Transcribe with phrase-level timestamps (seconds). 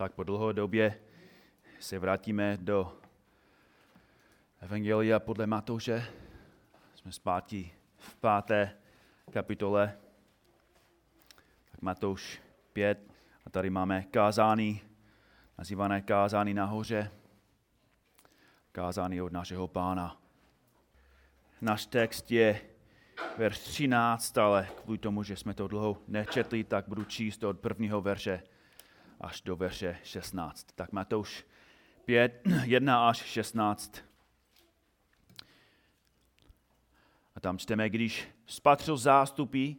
[0.00, 1.00] tak po dlouhé době
[1.80, 2.98] se vrátíme do
[4.60, 6.04] Evangelia podle Matouše.
[6.94, 8.76] Jsme zpátky v páté
[9.32, 9.96] kapitole.
[11.70, 12.42] Tak Matouš
[12.72, 13.12] 5.
[13.46, 14.80] A tady máme kázání,
[15.58, 17.10] nazývané kázání nahoře.
[18.72, 20.20] Kázání od našeho pána.
[21.60, 22.60] Náš text je
[23.38, 28.00] verš 13, ale kvůli tomu, že jsme to dlouho nečetli, tak budu číst od prvního
[28.00, 28.42] verše
[29.20, 30.66] až do verše 16.
[30.74, 31.44] Tak Matouš
[32.04, 33.96] 5, 1 až 16.
[37.34, 39.72] A tam čteme, když spatřil zástupy,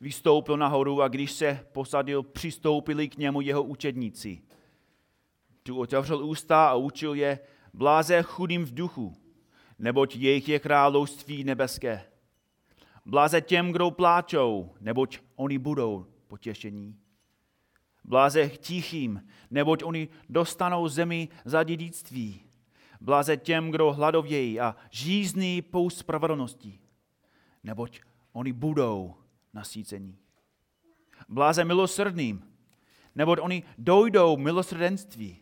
[0.00, 4.42] vystoupil nahoru a když se posadil, přistoupili k němu jeho učedníci.
[5.62, 7.38] Tu otevřel ústa a učil je,
[7.74, 9.16] bláze chudým v duchu,
[9.78, 12.04] neboť jejich je království nebeské.
[13.06, 16.99] Bláze těm, kdo pláčou, neboť oni budou potěšení.
[18.04, 22.40] Bláze tichým, neboť oni dostanou zemi za dědictví.
[23.00, 26.80] Bláze těm, kdo hladovějí a žízní pou spravedlnosti,
[27.62, 28.00] neboť
[28.32, 29.14] oni budou
[29.54, 30.18] nasícení.
[31.28, 32.42] Bláze milosrdným,
[33.14, 35.38] neboť oni dojdou milosrdenství.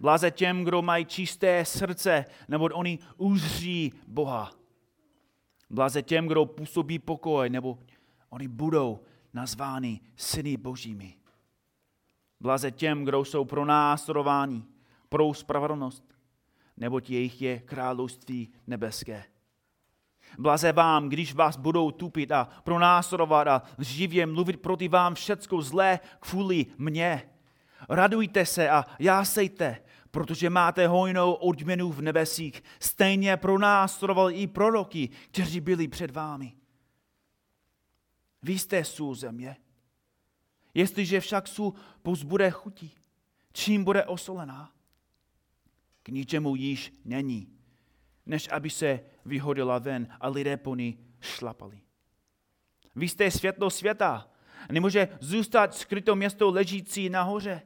[0.00, 4.52] Bláze těm, kdo mají čisté srdce, neboť oni uzří Boha.
[5.70, 7.78] Bláze těm, kdo působí pokoj, nebo
[8.30, 9.00] oni budou
[9.32, 11.14] nazváni syny božími.
[12.44, 14.64] Blaze těm, kdo jsou pro následování,
[15.08, 16.04] pro spravedlnost,
[16.76, 19.24] neboť jejich je království nebeské.
[20.38, 26.00] Blaze vám, když vás budou tupit a pronásledovat a živě mluvit proti vám všecko zlé
[26.20, 27.30] kvůli mně.
[27.88, 32.62] Radujte se a jásejte, protože máte hojnou odměnu v nebesích.
[32.78, 36.52] Stejně pronásledoval i proroky, kteří byli před vámi.
[38.42, 39.56] Vy jste sůl země.
[40.74, 41.74] Jestliže však sůl
[42.24, 42.90] bude chutí,
[43.52, 44.72] čím bude osolená?
[46.02, 47.48] K ničemu již není,
[48.26, 51.80] než aby se vyhodila ven a lidé po ní šlapali.
[52.96, 54.30] Vy jste světlo světa.
[54.72, 57.62] Nemůže zůstat skryto město ležící nahoře.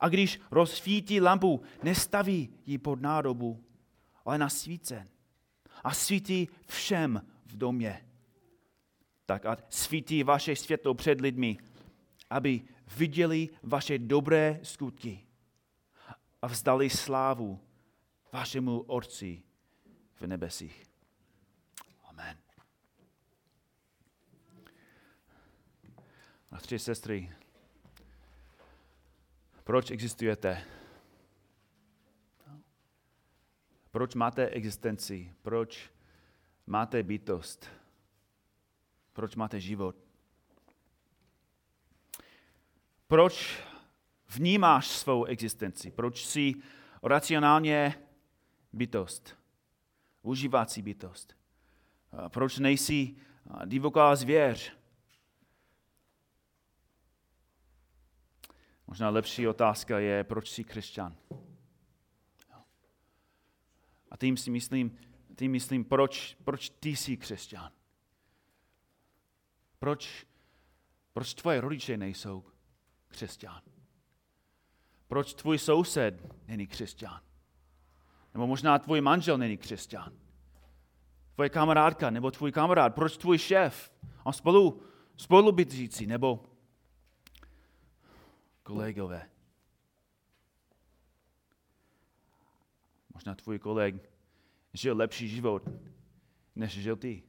[0.00, 3.64] A když rozsvítí lampu, nestaví ji pod nádobu,
[4.24, 5.08] ale na svícen.
[5.84, 8.06] A svítí všem v domě.
[9.26, 11.58] Tak a svítí vaše světlo před lidmi,
[12.30, 12.62] aby
[12.96, 15.26] viděli vaše dobré skutky
[16.42, 17.60] a vzdali slávu
[18.32, 19.42] vašemu Otci
[20.14, 20.84] v nebesích.
[22.04, 22.36] Amen.
[26.52, 27.32] A tři sestry,
[29.64, 30.64] proč existujete?
[33.90, 35.34] Proč máte existenci?
[35.42, 35.90] Proč
[36.66, 37.66] máte bytost?
[39.12, 40.09] Proč máte život?
[43.10, 43.62] Proč
[44.28, 45.90] vnímáš svou existenci?
[45.90, 46.54] Proč jsi
[47.02, 47.94] racionálně
[48.72, 49.36] bytost?
[50.22, 51.36] Užívací bytost?
[52.28, 53.16] Proč nejsi
[53.64, 54.72] divoká zvěř?
[58.86, 61.16] Možná lepší otázka je, proč jsi křesťan?
[64.10, 64.98] A tím si myslím,
[65.36, 67.72] tím myslím proč, proč ty jsi křesťan?
[69.78, 70.26] Proč,
[71.12, 72.49] proč tvoje rodiče nejsou
[73.10, 73.60] křesťan?
[75.08, 77.20] Proč tvůj soused není křesťan?
[78.34, 80.12] Nebo možná tvůj manžel není křesťan?
[81.34, 82.94] Tvoje kamarádka nebo tvůj kamarád?
[82.94, 83.92] Proč tvůj šéf
[84.24, 84.82] a spolu,
[85.16, 86.44] spolu říci, nebo
[88.62, 89.30] kolegové?
[93.14, 94.10] Možná tvůj koleg
[94.72, 95.68] žil lepší život,
[96.56, 97.22] než žil ty.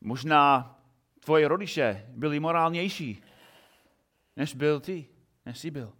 [0.00, 0.74] Možná
[1.20, 3.22] tvoje rodiče byli morálnější,
[4.36, 5.08] než byl ty,
[5.46, 5.92] než jsi byl.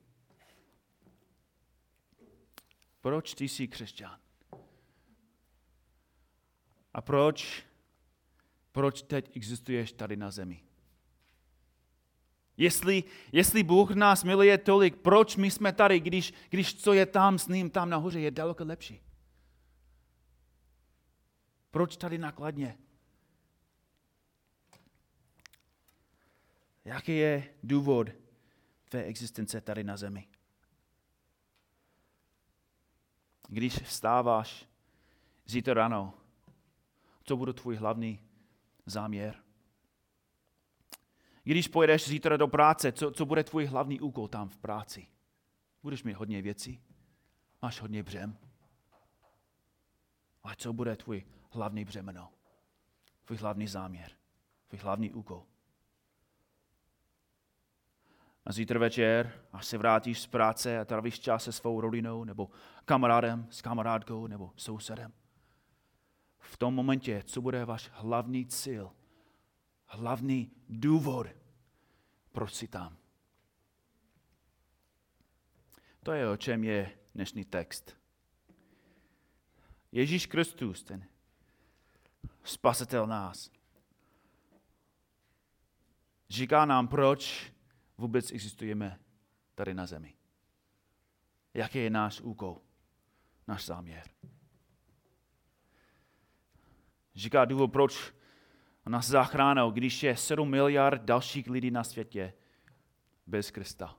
[3.00, 4.20] Proč ty jsi křesťan?
[6.94, 7.66] A proč,
[8.72, 10.64] proč teď existuješ tady na zemi?
[12.56, 17.38] Jestli, jestli Bůh nás miluje tolik, proč my jsme tady, když, když co je tam
[17.38, 19.00] s ním, tam nahoře, je daleko lepší?
[21.70, 22.78] Proč tady nakladně?
[26.84, 28.23] Jaký je důvod
[28.94, 30.28] tvé existence tady na zemi?
[33.48, 34.68] Když vstáváš
[35.46, 36.14] zítra ráno,
[37.24, 38.20] co bude tvůj hlavní
[38.86, 39.42] záměr?
[41.44, 45.06] Když pojedeš zítra do práce, co, co bude tvůj hlavní úkol tam v práci?
[45.82, 46.80] Budeš mít hodně věcí?
[47.62, 48.38] Máš hodně břem?
[50.42, 52.32] Ale co bude tvůj hlavní břemeno?
[53.24, 54.10] Tvůj hlavní záměr?
[54.68, 55.46] Tvůj hlavní úkol?
[58.46, 62.50] A zítra večer, až se vrátíš z práce a trávíš čas se svou rodinou, nebo
[62.84, 65.12] kamarádem, s kamarádkou, nebo sousedem.
[66.38, 68.92] V tom momentě, co bude váš hlavní cíl,
[69.86, 71.26] hlavní důvod,
[72.32, 72.96] proč jsi tam.
[76.02, 77.96] To je, o čem je dnešní text.
[79.92, 81.06] Ježíš Kristus, ten
[82.42, 83.50] spasitel nás,
[86.28, 87.53] říká nám, proč
[87.98, 89.00] vůbec existujeme
[89.54, 90.14] tady na zemi.
[91.54, 92.60] Jaký je náš úkol,
[93.48, 94.10] náš záměr.
[97.14, 98.14] Říká důvod, proč
[98.86, 102.34] nás zachránil, když je 7 miliard dalších lidí na světě
[103.26, 103.96] bez Krista.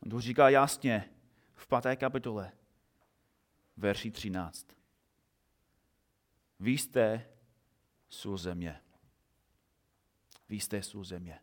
[0.00, 1.10] On to říká jasně
[1.54, 2.52] v páté kapitole,
[3.76, 4.66] verši 13.
[6.60, 7.28] Vy jste
[8.08, 8.80] sůl země.
[10.48, 11.38] Vy jste sůl země.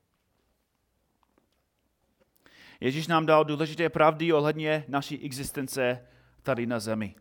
[2.79, 6.07] Ježíš nám dal důležité pravdy ohledně naší existence
[6.41, 7.15] tady na zemi.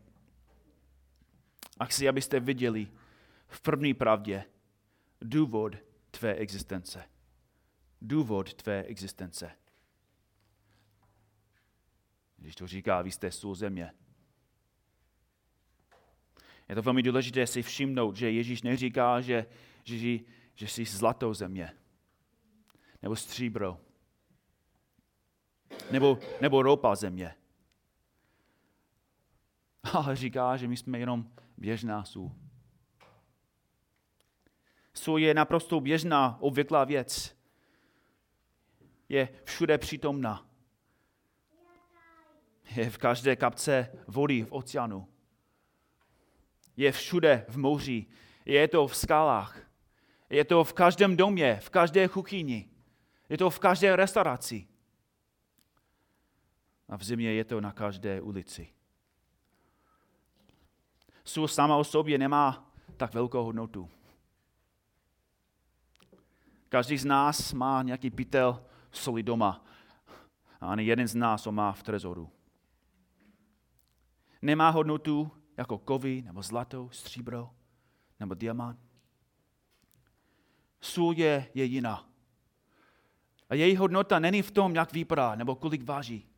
[1.79, 2.87] A chci, abyste viděli
[3.47, 4.43] v první pravdě
[5.21, 5.75] důvod
[6.11, 7.03] tvé existence.
[8.01, 9.51] Důvod tvé existence.
[12.37, 13.91] Když to říká, vy jste sůl země.
[16.69, 19.45] Je to velmi důležité si všimnout, že Ježíš neříká, že,
[19.83, 20.19] že,
[20.55, 21.71] že jsi zlatou země,
[23.01, 23.79] nebo stříbro,
[25.91, 27.35] nebo, nebo ropa země.
[29.93, 32.35] Ale říká, že my jsme jenom běžná sůl.
[34.93, 37.37] Sůl je naprosto běžná, obvyklá věc.
[39.09, 40.49] Je všude přítomná.
[42.75, 45.07] Je v každé kapce vody v oceánu.
[46.77, 48.05] Je všude v moři.
[48.45, 49.72] Je to v skalách.
[50.29, 52.69] Je to v každém domě, v každé kuchyni.
[53.29, 54.67] Je to v každé restauraci.
[56.89, 58.73] A v zimě je to na každé ulici.
[61.23, 63.89] Sůl sama o sobě nemá tak velkou hodnotu.
[66.69, 69.65] Každý z nás má nějaký pytel soli doma.
[70.61, 72.31] A ani jeden z nás ho má v trezoru.
[74.41, 77.49] Nemá hodnotu jako kovy, nebo zlato, stříbro,
[78.19, 78.79] nebo diamant.
[80.83, 82.09] Sůl je, je jiná.
[83.49, 86.29] A její hodnota není v tom, jak vypadá, nebo kolik váží,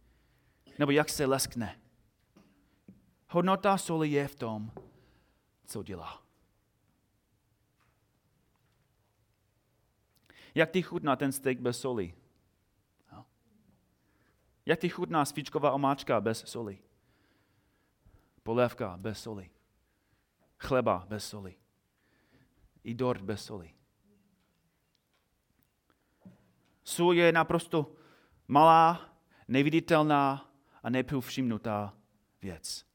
[0.79, 1.79] nebo jak se leskne.
[3.29, 4.71] Hodnota soli je v tom,
[5.65, 6.21] co dělá.
[10.55, 12.15] Jak ty chutná ten steak bez soli?
[14.65, 16.79] Jak ty chutná svíčková omáčka bez soli?
[18.43, 19.49] Polévka bez soli.
[20.59, 21.55] Chleba bez soli.
[22.83, 23.74] I dort bez soli.
[26.85, 27.91] Sůl je naprosto
[28.47, 29.09] malá,
[29.47, 30.51] neviditelná
[30.83, 31.93] a nepovšimnutá
[32.41, 32.85] věc.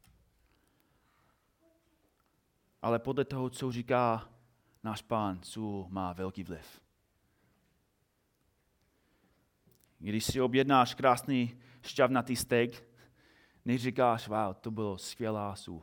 [2.82, 4.28] Ale podle toho, co říká
[4.82, 6.80] náš pán, sůl má velký vliv.
[9.98, 12.84] Když si objednáš krásný šťavnatý steak,
[13.64, 15.82] neříkáš, wow, to bylo skvělá sůl.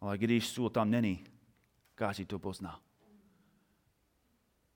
[0.00, 1.24] Ale když sůl tam není,
[1.94, 2.85] každý to pozná.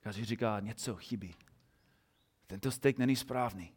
[0.01, 1.35] Každý říká, něco chybí.
[2.47, 3.73] Tento steak není správný.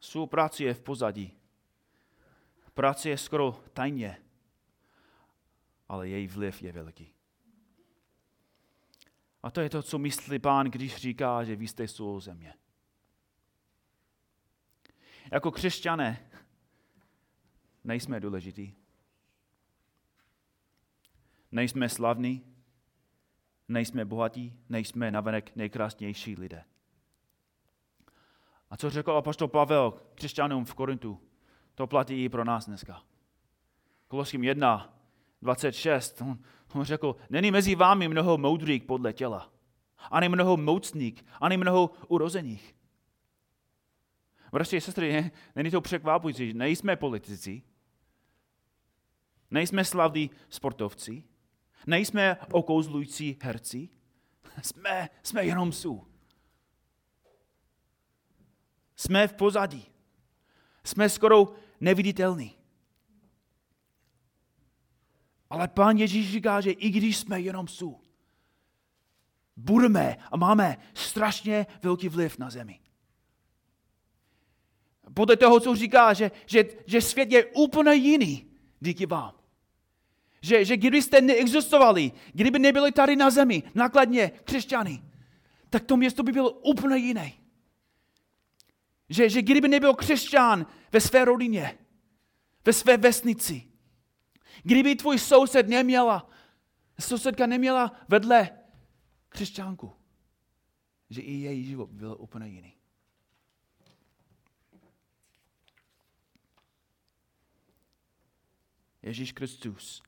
[0.00, 1.38] Sůl pracuje v pozadí.
[2.74, 4.22] Pracuje skoro tajně,
[5.88, 7.14] ale její vliv je veliký.
[9.42, 12.54] A to je to, co myslí pán, když říká, že vy jste sůl země.
[15.32, 16.30] Jako křesťané
[17.84, 18.74] nejsme důležitý.
[21.52, 22.44] Nejsme slavní,
[23.68, 26.64] nejsme bohatí, nejsme navenek nejkrásnější lidé.
[28.70, 31.20] A co řekl apoštol Pavel křesťanům v Korintu,
[31.74, 33.02] to platí i pro nás dneska.
[34.08, 34.94] Koloským 1,
[35.42, 36.38] 26, on,
[36.74, 39.52] on řekl, není mezi vámi mnoho moudrých podle těla,
[40.10, 42.74] ani mnoho mocných, ani mnoho urozených.
[44.52, 47.62] A sestry, není to překvapující, nejsme politici,
[49.50, 51.24] nejsme slavní sportovci,
[51.86, 53.88] nejsme okouzlující herci,
[54.62, 56.08] jsme, jsme jenom sůl.
[58.96, 59.86] Jsme v pozadí.
[60.84, 62.58] Jsme skoro neviditelní.
[65.50, 68.00] Ale pán Ježíš říká, že i když jsme jenom sůl,
[69.56, 72.80] budeme a máme strašně velký vliv na zemi.
[75.14, 79.37] Podle toho, co říká, že, že, že svět je úplně jiný díky vám.
[80.40, 85.02] Že, že kdybyste neexistovali, kdyby nebyli tady na zemi, nakladně křesťany,
[85.70, 87.32] tak to město by bylo úplně jiné.
[89.08, 91.78] Že, že kdyby nebyl křesťan ve své rodině,
[92.64, 93.68] ve své vesnici,
[94.62, 96.30] kdyby tvůj soused neměla,
[97.00, 98.50] sousedka neměla vedle
[99.28, 99.92] křesťanku,
[101.10, 102.74] že i její život byl úplně jiný.
[109.02, 110.02] Ježíš Kristus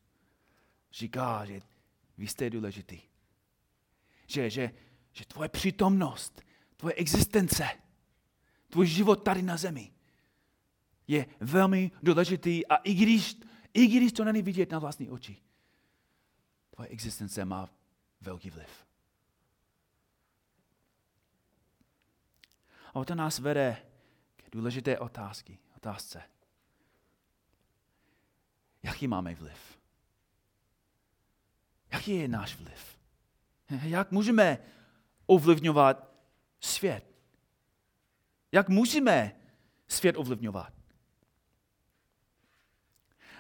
[0.93, 1.61] říká, že
[2.19, 3.01] vy jste důležitý.
[4.27, 4.71] Že, že,
[5.13, 6.43] že tvoje přítomnost,
[6.77, 7.69] tvoje existence,
[8.69, 9.93] tvůj život tady na zemi
[11.07, 13.37] je velmi důležitý a i když,
[13.75, 15.37] i když to není vidět na vlastní oči,
[16.71, 17.69] tvoje existence má
[18.21, 18.87] velký vliv.
[22.95, 23.87] A to nás vede
[24.37, 26.23] k důležité otázky, otázce.
[28.83, 29.80] Jaký máme vliv?
[31.93, 32.99] Jaký je náš vliv?
[33.83, 34.59] Jak můžeme
[35.27, 36.11] ovlivňovat
[36.61, 37.05] svět?
[38.53, 39.37] Jak můžeme
[39.89, 40.73] svět ovlivňovat?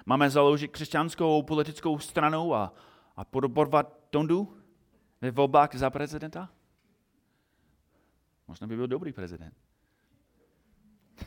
[0.06, 2.74] Máme založit křesťanskou politickou stranu a,
[3.16, 4.56] a podporovat Tondu
[5.20, 6.50] ve volbách za prezidenta?
[8.48, 9.54] Možná by byl dobrý prezident.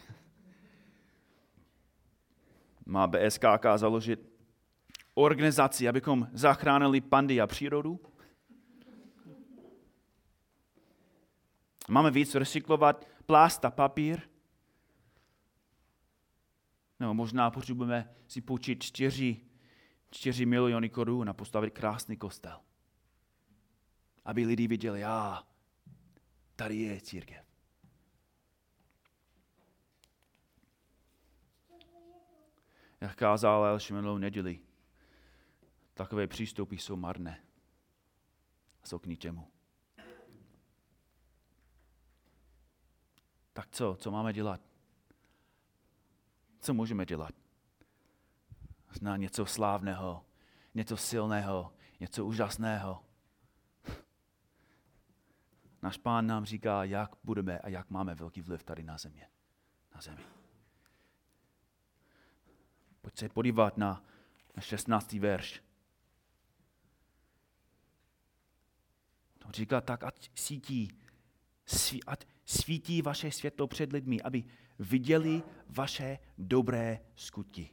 [2.85, 4.32] Má BSKK založit
[5.13, 7.99] organizaci, abychom zachránili pandy a přírodu?
[11.89, 14.21] Máme víc recyklovat plast a papír?
[16.99, 19.41] No, možná potřebujeme si půjčit 4,
[20.11, 22.59] 4 miliony korun a postavit krásný kostel.
[24.25, 25.43] Aby lidi viděli, a
[26.55, 27.45] tady je církev.
[33.01, 34.59] Jak kázal Elš minulou neděli,
[35.93, 37.43] takové přístupy jsou marné.
[38.83, 39.47] Jsou k ničemu.
[43.53, 43.95] Tak co?
[43.99, 44.61] Co máme dělat?
[46.59, 47.35] Co můžeme dělat?
[48.91, 50.25] Zná něco slávného,
[50.73, 53.05] něco silného, něco úžasného.
[55.81, 59.27] Náš pán nám říká, jak budeme a jak máme velký vliv tady na země.
[59.95, 60.23] Na zemi.
[63.01, 64.03] Pojď se podívat na,
[64.55, 65.13] na 16.
[65.13, 65.62] verš.
[69.45, 70.91] To říká tak, ať sítí,
[71.65, 74.43] sví, ať svítí vaše světlo před lidmi, aby
[74.79, 77.69] viděli vaše dobré skutky.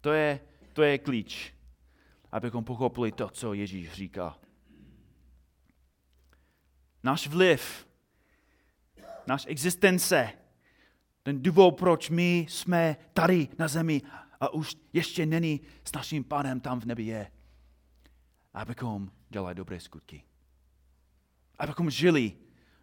[0.00, 0.40] To je,
[0.72, 1.54] to je klíč,
[2.32, 4.38] abychom pochopili to, co Ježíš říká.
[7.02, 7.88] Náš vliv,
[9.26, 10.32] náš existence,
[11.22, 14.02] ten důvod, proč my jsme tady na zemi
[14.44, 17.30] a už ještě není s naším pánem tam v nebi je,
[18.54, 20.24] abychom dělali dobré skutky.
[21.58, 22.36] Abychom žili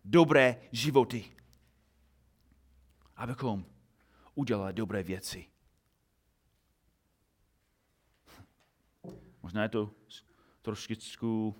[0.05, 1.25] dobré životy.
[3.15, 3.65] Abychom
[4.35, 5.47] udělali dobré věci.
[9.43, 9.91] Možná je to
[10.61, 11.55] trošičku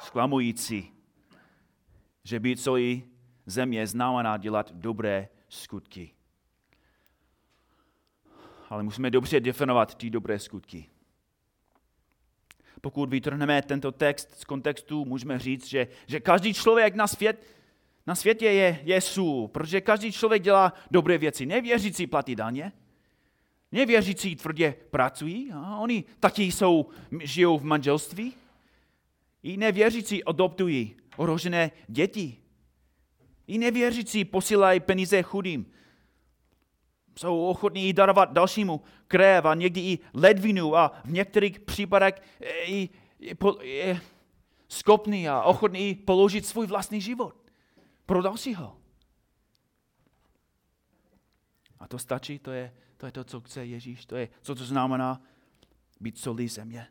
[0.00, 0.92] sklamující,
[2.24, 3.04] že být celý
[3.46, 6.14] země znamená dělat dobré skutky.
[8.74, 10.86] Ale musíme dobře definovat ty dobré skutky.
[12.80, 17.46] Pokud vytrhneme tento text z kontextu, můžeme říct, že, že každý člověk na, svět,
[18.06, 21.46] na světě je, je sůl, protože každý člověk dělá dobré věci.
[21.46, 22.72] Nevěřící platí daně,
[23.72, 26.86] nevěřící tvrdě pracují, a oni taky jsou,
[27.20, 28.34] žijou v manželství.
[29.42, 32.36] I nevěřící adoptují ohrožené děti.
[33.46, 35.66] I nevěřící posílají peníze chudým.
[37.16, 42.14] Jsou ochotní darovat dalšímu krev a někdy i ledvinu a v některých případech
[42.64, 42.88] i,
[43.20, 44.00] i, i
[44.68, 47.36] schopný a ochotný položit svůj vlastní život
[48.06, 48.76] pro dalšího.
[51.80, 54.64] A to stačí, to je, to je to, co chce Ježíš, to je, co to
[54.64, 55.22] znamená
[56.00, 56.86] být solí země.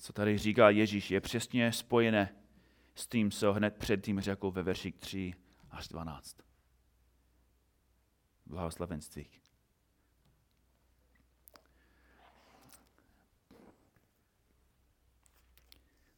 [0.00, 2.34] co tady říká Ježíš, je přesně spojené
[3.00, 5.34] s tím, co hned předtím řekl ve verších 3
[5.70, 6.36] až 12.
[8.46, 9.26] Blahoslavenství.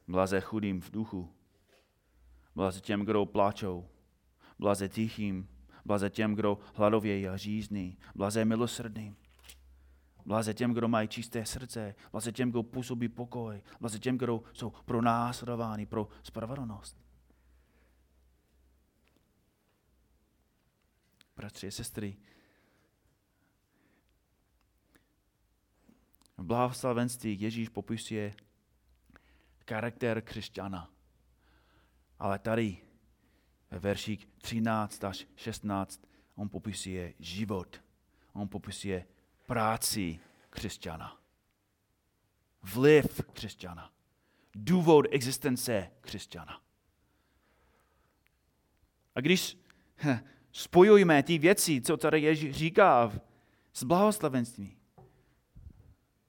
[0.09, 1.35] Blaze chudým v duchu,
[2.55, 3.89] blaze těm, kdo pláčou,
[4.59, 5.49] blaze tichým,
[5.85, 9.17] blaze těm, kdo hladovějí a řízný, blaze milosrdným,
[10.27, 14.71] Blaze těm, kdo mají čisté srdce, blaze těm, kdo působí pokoj, blaze těm, kdo jsou
[14.71, 17.03] pro následováni, pro spravedlnost.
[21.43, 22.17] bratři a sestry.
[26.37, 28.35] V blahoslavenství Ježíš popisuje
[29.69, 30.91] charakter křesťana.
[32.19, 32.79] Ale tady
[33.71, 37.83] ve verších 13 až 16 on popisuje život.
[38.33, 39.07] On popisuje
[39.53, 41.19] práci křesťana.
[42.63, 43.91] Vliv křesťana.
[44.55, 46.61] Důvod existence křesťana.
[49.15, 49.59] A když
[50.53, 53.13] spojujeme ty věci, co tady Ježíš říká
[53.73, 54.77] s blahoslavenstvím,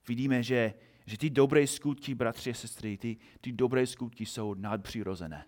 [0.08, 0.74] vidíme, že,
[1.06, 5.46] že ty dobré skutky, bratři a sestry, ty, ty dobré skutky jsou nadpřirozené.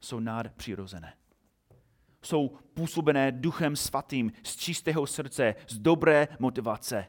[0.00, 1.16] Jsou nadpřirozené.
[2.22, 7.06] Jsou působené duchem svatým, z čistého srdce, z dobré motivace.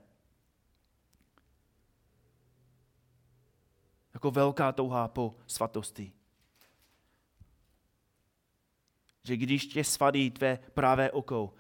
[4.14, 6.14] Jako velká touha po svatosti.
[9.24, 11.54] Že když tě svadí tvé pravé oko,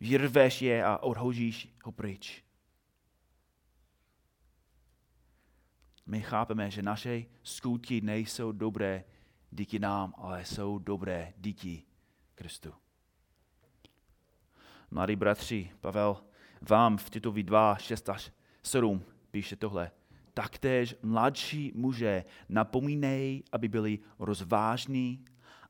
[0.00, 2.44] vyrveš je a odhožíš ho pryč.
[6.06, 9.04] My chápeme, že naše skutky nejsou dobré
[9.50, 11.82] díky nám, ale jsou dobré díky
[12.34, 12.72] Kristu.
[14.90, 16.16] Mladí bratři, Pavel
[16.60, 19.90] vám v Titovi 2, 6 až 7 píše tohle.
[20.34, 25.24] Taktéž mladší muže napomínej, aby byli rozvážní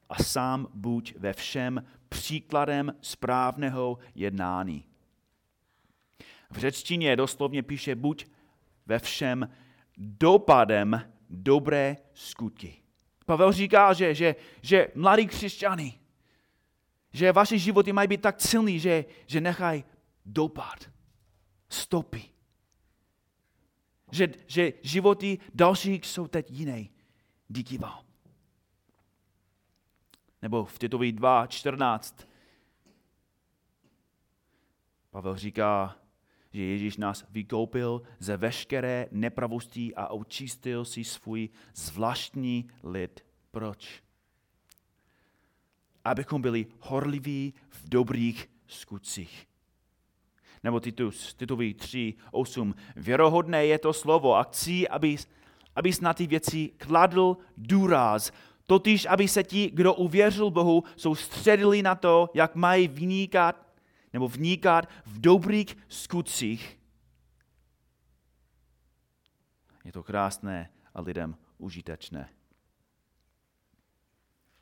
[0.09, 4.85] a sám buď ve všem příkladem správného jednání.
[6.51, 8.27] V řečtině doslovně píše buď
[8.87, 9.49] ve všem
[9.97, 12.77] dopadem dobré skutky.
[13.27, 16.02] Pavel říká, že, že, že mladí křesťany,
[17.13, 19.85] že vaše životy mají být tak silný, že, že nechají
[20.27, 20.91] dopad,
[21.69, 22.23] stopy.
[24.11, 26.85] Že, že životy dalších jsou teď jiné
[27.49, 28.05] díky vám.
[30.43, 32.27] Nebo v Titovi 2.14
[35.13, 35.97] Pavel říká,
[36.53, 43.25] že Ježíš nás vykoupil ze veškeré nepravosti a očistil si svůj zvláštní lid.
[43.51, 44.02] Proč?
[46.05, 49.47] Abychom byli horliví v dobrých skutcích.
[50.63, 52.75] Nebo Titus, Titovi 3, 8.
[52.97, 55.29] Věrohodné je to slovo a chci, abys,
[55.77, 58.33] abys na ty věci kladl důraz,
[58.67, 63.73] totiž aby se ti, kdo uvěřil Bohu, soustředili na to, jak mají vynikat
[64.13, 66.79] nebo vníkat v dobrých skutcích.
[69.85, 72.29] Je to krásné a lidem užitečné.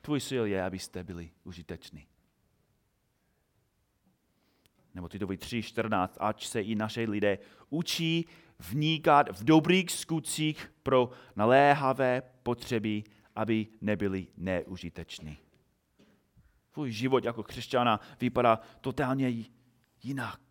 [0.01, 2.07] Tvůj sil je, abyste byli užiteční.
[4.95, 7.37] Nebo Titovi 3.14, ať se i naše lidé
[7.69, 8.25] učí
[8.59, 13.03] vníkat v dobrých skutcích pro naléhavé potřeby,
[13.35, 15.37] aby nebyli neužiteční
[16.71, 19.45] tvůj život jako křesťana vypadá totálně
[20.03, 20.41] jinak,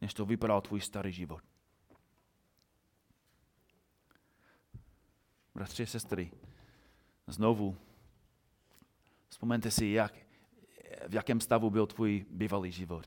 [0.00, 1.42] než to vypadal tvůj starý život.
[5.54, 6.32] Bratři a sestry,
[7.26, 7.76] znovu,
[9.30, 10.14] vzpomeňte si, jak,
[11.08, 13.06] v jakém stavu byl tvůj bývalý život,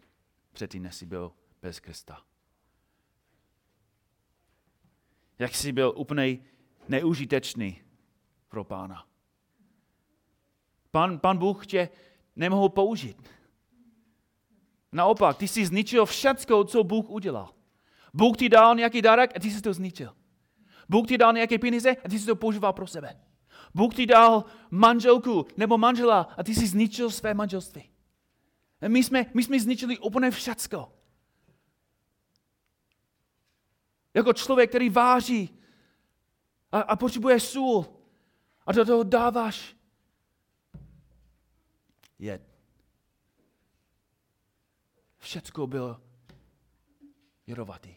[0.52, 1.32] předtím, než jsi byl
[1.62, 2.22] bez Krista.
[5.40, 6.40] Jak jsi byl úplně
[6.90, 7.82] neužitečný
[8.48, 9.08] pro pána.
[10.92, 11.90] Pan, pan Bůh tě
[12.36, 13.30] nemohl použít.
[14.92, 17.54] Naopak, ty jsi zničil všecko, co Bůh udělal.
[18.14, 20.16] Bůh ti dal nějaký darek a ty jsi to zničil.
[20.90, 23.20] Bůh ti dal nějaké peníze a ty jsi to používal pro sebe.
[23.74, 27.90] Bůh ti dal manželku nebo manžela a ty jsi zničil své manželství.
[28.88, 30.94] My jsme, my jsme zničili úplně všecko.
[34.14, 35.60] Jako člověk, který váží
[36.72, 37.86] a, a potřebuje sůl
[38.66, 39.76] a do toho dáváš
[42.20, 42.42] jed.
[45.18, 46.02] Všecko bylo
[47.48, 47.96] jedovatý.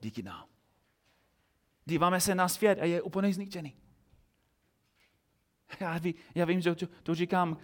[0.00, 0.48] Díky nám.
[1.84, 3.83] Díváme se na svět a je úplně zničený.
[5.80, 7.56] Já, ví, já vím, že to, to říkám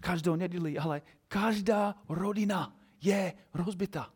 [0.00, 4.12] každou neděli, ale každá rodina je rozbita.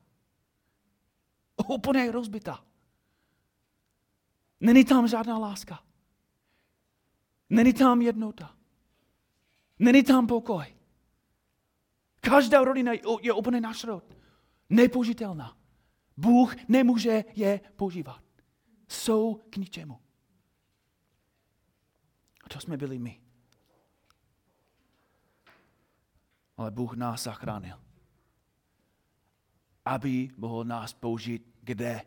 [1.69, 2.65] Úplně rozbita.
[4.61, 5.83] Není tam žádná láska.
[7.51, 8.57] Není tam jednota.
[9.79, 10.75] Není tam pokoj.
[12.21, 14.17] Každá rodina je úplně našrot.
[14.71, 15.57] Nepoužitelná.
[16.17, 18.23] Bůh nemůže je používat.
[18.89, 20.01] Jsou k ničemu.
[22.49, 23.21] To jsme byli my.
[26.57, 27.81] Ale Bůh nás zachránil.
[29.85, 32.03] Aby mohl nás použít kde?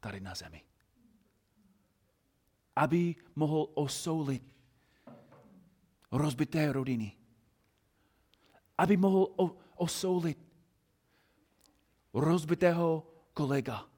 [0.00, 0.64] Tady na zemi.
[2.76, 4.54] Aby mohl osoulit
[6.10, 7.16] rozbité rodiny.
[8.78, 9.34] aby mohl
[9.76, 10.38] osoulit
[12.14, 13.88] rozbitého kolega.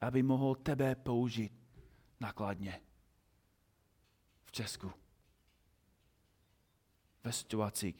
[0.00, 1.61] Aby mohl tebe použít
[2.22, 2.80] nakladně
[4.44, 4.92] v Česku.
[7.24, 7.94] Ve situaci,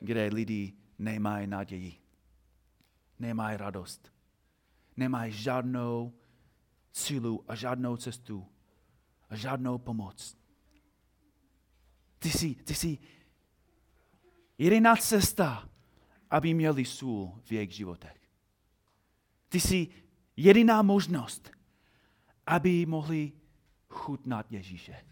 [0.00, 2.02] kde lidi nemají naději,
[3.18, 4.12] nemají radost,
[4.96, 6.12] nemají žádnou
[6.92, 8.46] sílu a žádnou cestu
[9.30, 10.36] a žádnou pomoc.
[12.18, 12.98] Ty jsi, ty jsi
[14.58, 15.68] jediná cesta,
[16.30, 18.30] aby měli sůl v jejich životech.
[19.48, 19.88] Ty jsi
[20.36, 21.57] jediná možnost,
[22.48, 23.32] aby mohli
[23.88, 25.04] chutnat Ježíše.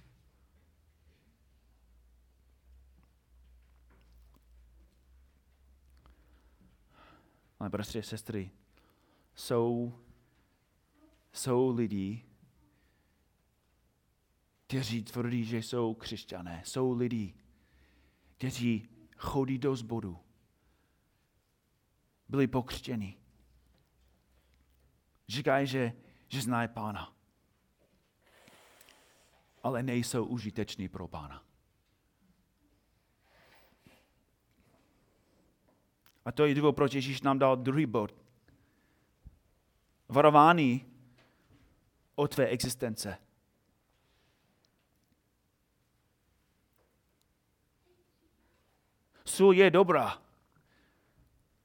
[7.60, 8.50] Ale bratři a sestry,
[9.34, 9.98] jsou,
[11.32, 12.24] jsou lidi,
[14.66, 16.62] kteří tvrdí, že jsou křesťané.
[16.64, 17.34] Jsou lidi,
[18.36, 20.18] kteří chodí do zboru.
[22.28, 23.18] Byli pokřtěni.
[25.28, 25.92] Říkají, že,
[26.28, 27.15] že znají pána.
[29.66, 31.42] Ale nejsou užiteční pro pána.
[36.24, 38.14] A to je důvod, proč Ježíš nám dal druhý bod.
[40.08, 40.86] Varování
[42.14, 43.18] o tvé existence.
[49.24, 50.22] Sůl je dobrá,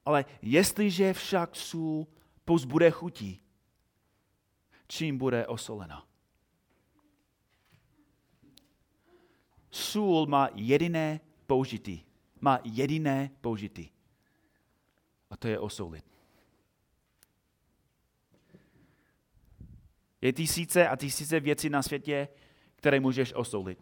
[0.04, 2.06] ale jestliže však sůl
[2.44, 3.40] pozbude chutí,
[4.88, 6.11] čím bude osolena?
[9.72, 12.04] Sůl má jediné použití.
[12.40, 13.90] Má jediné použití.
[15.30, 16.04] A to je osolit.
[20.20, 22.28] Je tisíce a tisíce věcí na světě,
[22.76, 23.78] které můžeš osolit.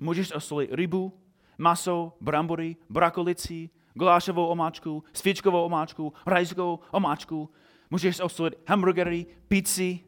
[0.00, 1.20] Můžeš osolit rybu,
[1.58, 7.50] maso, brambory, brakolici, gulášovou omáčku, svíčkovou omáčku, rajskou omáčku.
[7.90, 10.00] Můžeš osolit hamburgery, pizzy,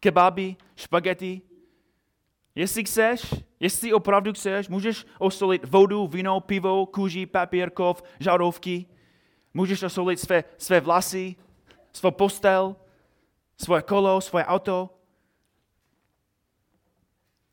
[0.00, 1.42] kebaby, špagety.
[2.56, 8.86] Jestli chceš, jestli opravdu chceš, můžeš osolit vodu, víno, pivo, kůži, papír, kov, žárovky.
[9.54, 11.36] Můžeš osolit své, své vlasy,
[11.92, 12.76] svou postel,
[13.56, 14.98] svoje kolo, svoje auto.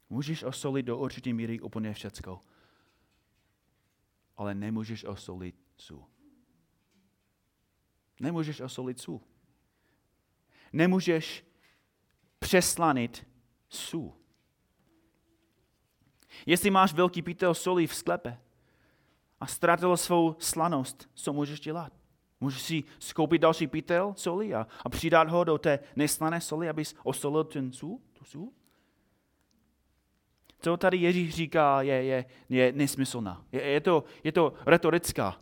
[0.09, 2.39] Můžeš osolit do určité míry úplně všecko.
[4.37, 6.05] Ale nemůžeš osolit sůl.
[8.19, 9.21] Nemůžeš osolit sůl.
[10.73, 11.45] Nemůžeš
[12.39, 13.27] přeslanit
[13.69, 14.22] sůl.
[16.45, 18.37] Jestli máš velký pytel soli v sklepe
[19.39, 21.93] a ztratil svou slanost, co můžeš dělat?
[22.39, 26.95] Můžeš si skoupit další pytel soli a, a přidat ho do té neslané soli, abys
[27.03, 28.51] osolil ten sůl, tu sůl?
[30.59, 33.45] Co tady Ježíš říká, je, je, je nesmyslná.
[33.51, 35.41] Je, je, to, je to retorická.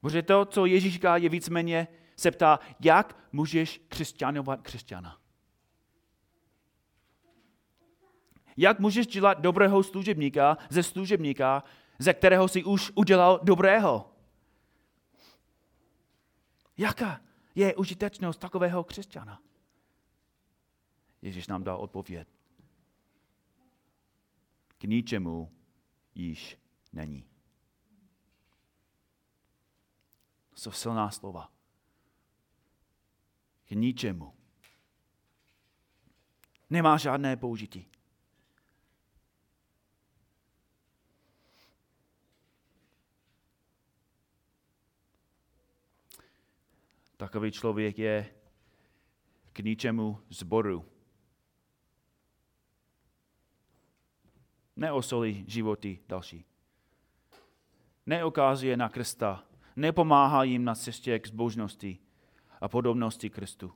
[0.00, 5.18] Protože to, co Ježíš říká, je víceméně se ptá, jak můžeš křesťanovat křesťana.
[8.56, 11.64] Jak můžeš dělat dobrého služebníka ze služebníka,
[11.98, 14.12] ze kterého si už udělal dobrého?
[16.76, 17.20] Jaká
[17.54, 19.42] je užitečnost takového křesťana?
[21.22, 22.28] Ježíš nám dal odpověď.
[24.78, 25.52] K ničemu
[26.14, 26.58] již
[26.92, 27.24] není.
[30.54, 31.52] Jsou silná slova.
[33.64, 34.34] K ničemu.
[36.70, 37.88] Nemá žádné použití.
[47.26, 48.34] Takový člověk je
[49.52, 50.84] k ničemu zboru.
[54.76, 56.44] Neosolí životy další.
[58.06, 59.44] Neokázuje na Krista.
[59.76, 61.98] Nepomáhá jim na cestě k zbožnosti
[62.60, 63.72] a podobnosti Kristu.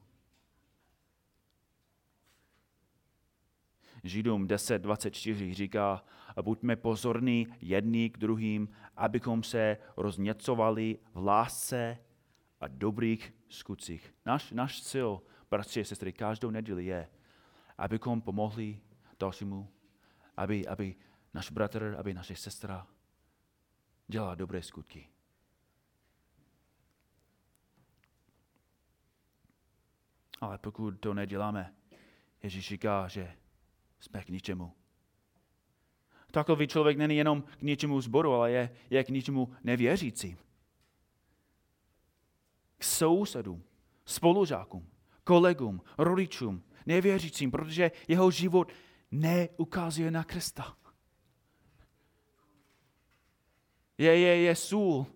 [4.04, 6.04] Židům 10.24 říká,
[6.36, 11.98] a buďme pozorní jedni k druhým, abychom se rozněcovali v lásce
[12.60, 14.14] a dobrých skutcích.
[14.26, 17.08] Náš, náš cíl, bratři a sestry, každou neděli je,
[17.78, 18.80] abychom pomohli
[19.18, 19.68] dalšímu,
[20.36, 20.96] aby, aby
[21.34, 22.86] náš bratr, aby naše sestra
[24.08, 25.08] dělala dobré skutky.
[30.40, 31.74] Ale pokud to neděláme,
[32.42, 33.36] Ježíš říká, že
[34.00, 34.72] jsme k ničemu.
[36.30, 40.38] Takový člověk není jenom k ničemu zboru, ale je, je k ničemu nevěřícím
[42.80, 43.62] k sousedům,
[44.04, 44.86] spolužákům,
[45.24, 48.72] kolegům, rodičům, nevěřícím, protože jeho život
[49.10, 50.76] neukazuje na Krista.
[54.00, 55.06] je, je, je sůl,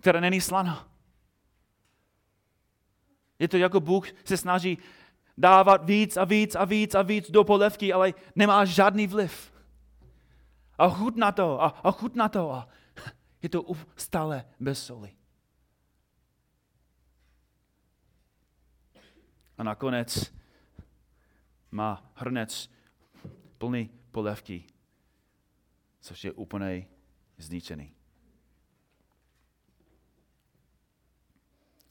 [0.00, 0.88] která není slaná.
[3.38, 4.78] Je to jako Bůh se snaží
[5.38, 9.52] dávat víc a víc a víc a víc do polevky, ale nemá žádný vliv.
[10.78, 12.52] A chut na to, a, a chut na to.
[12.52, 12.68] A
[13.42, 13.64] je to
[13.96, 15.17] stále bez soli.
[19.58, 20.34] A nakonec
[21.70, 22.70] má hrnec
[23.58, 24.64] plný polevky,
[26.00, 26.86] což je úplně
[27.38, 27.94] zničený.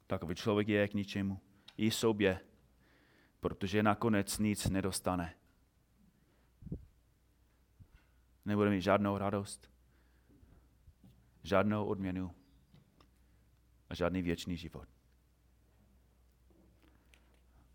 [0.07, 1.39] Takový člověk je k ničemu.
[1.77, 2.39] I sobě,
[3.39, 5.35] protože nakonec nic nedostane.
[8.45, 9.71] Nebude mít žádnou radost,
[11.43, 12.35] žádnou odměnu
[13.89, 14.96] a žádný věčný život.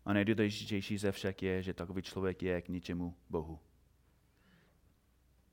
[0.05, 3.59] A nejdůležitější ze však je, že takový člověk je k ničemu Bohu.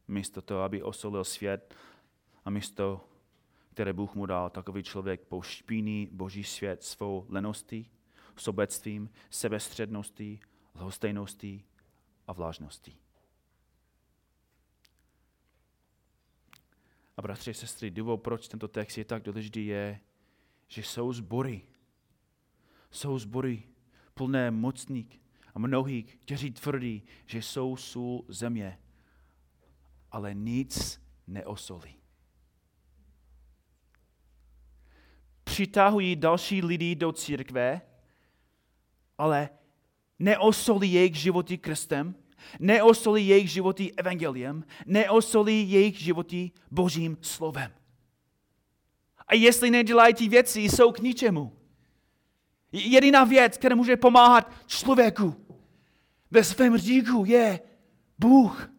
[0.08, 1.74] Místo toho, aby osolil svět
[2.44, 3.08] a místo,
[3.70, 7.90] které Bůh mu dal, takový člověk pošpíní Boží svět svou leností,
[8.36, 10.40] sobectvím, sebestředností,
[10.74, 11.64] lhostejností
[12.26, 12.98] a vlážností.
[17.16, 20.00] A bratři a sestry, důvod, proč tento text je tak důležitý, je,
[20.68, 21.62] že jsou zbory.
[22.90, 23.62] Jsou zbory
[24.20, 25.20] plné mocník
[25.54, 28.78] a mnohý, kteří tvrdí, že jsou sůl země,
[30.10, 31.96] ale nic neosolí.
[35.44, 37.80] Přitahují další lidi do církve,
[39.18, 39.48] ale
[40.18, 42.14] neosolí jejich životy krstem,
[42.58, 47.72] neosolí jejich životy evangeliem, neosolí jejich životy božím slovem.
[49.26, 51.59] A jestli nedělají ty věci, jsou k ničemu.
[52.72, 55.46] Jediná věc, která může pomáhat člověku
[56.30, 57.60] ve svém říku, je
[58.18, 58.72] Bůh,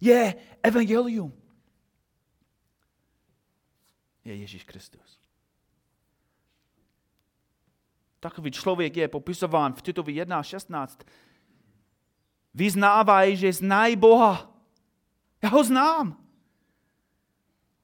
[0.00, 1.32] je evangelium.
[4.24, 5.20] Je Ježíš Kristus.
[8.20, 11.06] Takový člověk je popisován v Titovi 1.16.
[12.54, 14.54] Vyznávají, že znají Boha.
[15.42, 16.24] Já ho znám.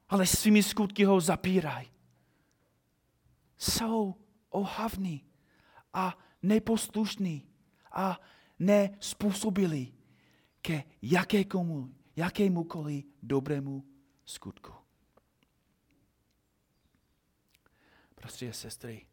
[0.08, 1.90] Ale svými skutky ho zapírají.
[3.58, 4.14] Jsou
[4.48, 5.29] ohavní
[5.92, 7.48] a neposlušní
[7.92, 8.20] a
[8.58, 9.92] nespůsobili
[10.62, 13.84] ke jakékomu, jakémukoliv dobrému
[14.24, 14.72] skutku.
[18.14, 19.06] Prostě sestry,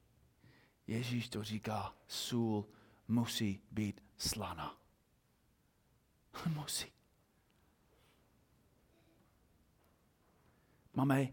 [0.88, 2.70] Ježíš to říká, sůl
[3.08, 4.78] musí být slaná.
[6.56, 6.92] Musí.
[10.94, 11.28] Máme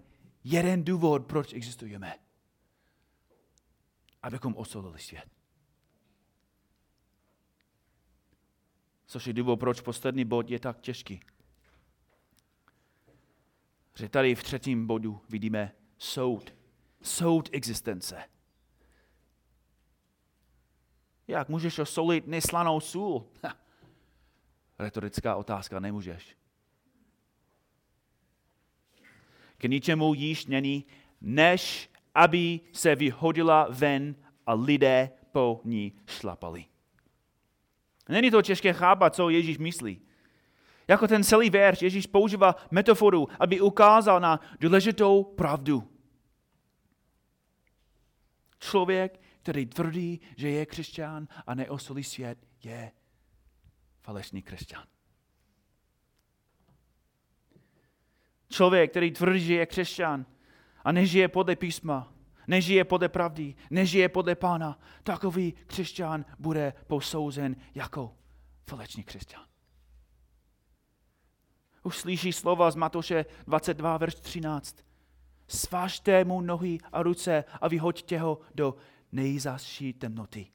[0.44, 2.18] jeden důvod, proč existujeme.
[4.22, 5.33] Abychom osolili svět.
[9.06, 11.20] Což je důvod, proč poslední bod je tak těžký.
[13.94, 16.54] Že tady v třetím bodu vidíme soud.
[17.02, 18.24] Soud existence.
[21.28, 23.26] Jak můžeš osolit neslanou sůl?
[23.42, 23.56] Ha.
[24.78, 26.36] Retorická otázka, nemůžeš.
[29.58, 30.84] K ničemu již není,
[31.20, 36.66] než aby se vyhodila ven a lidé po ní šlapali.
[38.08, 40.00] Není to těžké chápat, co Ježíš myslí.
[40.88, 45.90] Jako ten celý verš Ježíš používá metaforu, aby ukázal na důležitou pravdu.
[48.58, 52.92] Člověk, který tvrdí, že je křesťan a neosolí svět, je
[54.02, 54.84] falešný křesťan.
[58.50, 60.26] Člověk, který tvrdí, že je křesťan
[60.84, 62.13] a nežije podle písma,
[62.46, 68.16] nežije podle pravdy, nežije podle pána, takový křesťan bude posouzen jako
[68.66, 69.42] falešný křesťan.
[71.82, 74.76] Už slyší slova z Matoše 22, verš 13.
[75.48, 78.76] Svažte mu nohy a ruce a vyhoďte ho do
[79.12, 80.46] nejzasší temnoty.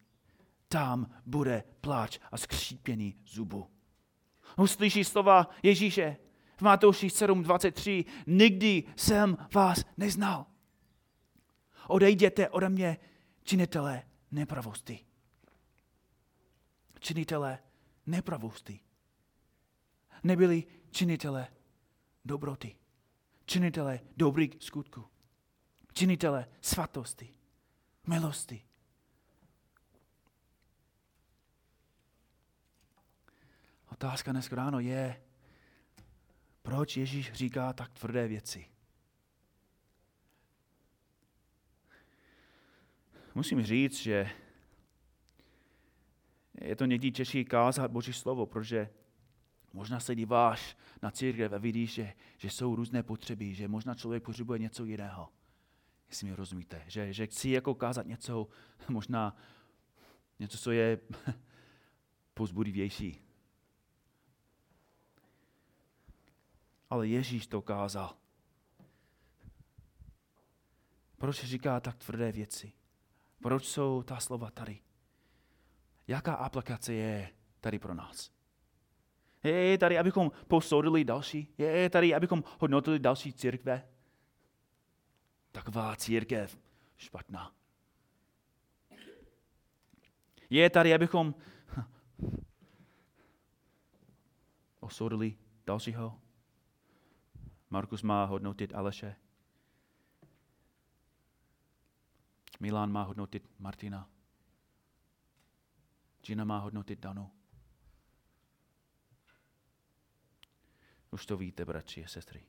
[0.67, 3.67] Tam bude pláč a skřípění zubu.
[4.57, 6.17] Uslyší slova Ježíše
[6.57, 8.05] v Matouši 7.23.
[8.27, 10.45] Nikdy jsem vás neznal.
[11.89, 12.97] Odejděte ode mě,
[13.43, 15.05] činitelé nepravosti.
[16.99, 17.59] Činitelé
[18.05, 18.79] nepravosti.
[20.23, 21.47] Nebyli činitelé
[22.25, 22.75] dobroty.
[23.45, 25.05] Činitelé dobrých skutků.
[25.93, 27.33] Činitelé svatosti
[28.07, 28.65] milosti.
[33.91, 35.21] Otázka dnes ráno je,
[36.61, 38.78] proč Ježíš říká tak tvrdé věci.
[43.39, 44.29] Musím říct, že
[46.61, 48.89] je to někdy těžší kázat Boží slovo, protože
[49.73, 54.23] Možná se díváš na církev a vidíš, že, že jsou různé potřeby, že možná člověk
[54.23, 55.29] potřebuje něco jiného.
[56.09, 58.47] Jestli mi rozumíte, že, že chci jako kázat něco,
[58.89, 59.35] možná
[60.39, 60.99] něco, co je
[62.33, 63.21] pozbudivější.
[66.89, 68.17] Ale Ježíš to kázal.
[71.17, 72.78] Proč říká tak tvrdé věci?
[73.41, 74.79] Proč jsou ta slova tady?
[76.07, 78.31] Jaká aplikace je tady pro nás?
[79.43, 81.53] Je tady, abychom posoudili další?
[81.57, 83.87] Je tady, abychom hodnotili další církve?
[85.51, 86.59] Taková církev
[86.97, 87.55] špatná.
[90.49, 91.35] Je tady, abychom
[94.79, 96.19] osoudili dalšího?
[97.69, 99.15] Markus má hodnotit Aleše.
[102.59, 104.09] Milan má hodnotit Martina.
[106.25, 107.31] Gina má hodnotit Danu.
[111.11, 112.45] Už to víte, bratři a sestry.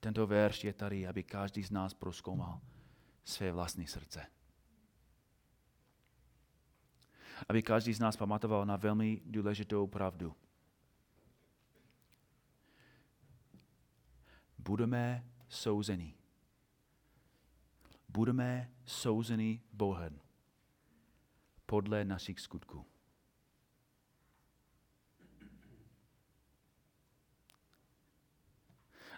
[0.00, 2.60] Tento verš je tady, aby každý z nás proskoumal
[3.24, 4.26] své vlastní srdce.
[7.48, 10.36] Aby každý z nás pamatoval na velmi důležitou pravdu.
[14.58, 16.17] Budeme souzeni.
[18.08, 20.20] Budeme souzeni Bohem
[21.66, 22.86] podle našich skutků.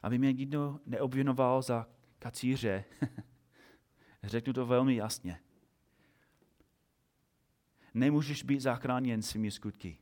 [0.02, 1.86] aby mě nikdo neobvinoval za
[2.18, 2.84] kacíře.
[4.22, 5.40] Řeknu to velmi jasně.
[7.94, 9.98] Nemůžeš být zachráněn svými skutky.